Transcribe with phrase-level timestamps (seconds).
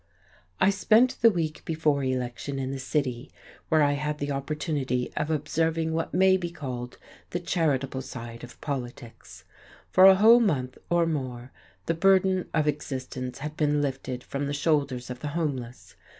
[0.59, 3.31] I spent the week before election in the city,
[3.69, 6.97] where I had the opportunity of observing what may be called
[7.29, 9.43] the charitable side of politics.
[9.91, 11.51] For a whole month, or more,
[11.85, 15.95] the burden of existence had been lifted from the shoulders of the homeless.